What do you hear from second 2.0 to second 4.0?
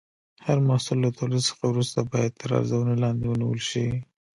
باید تر ارزونې لاندې ونیول شي.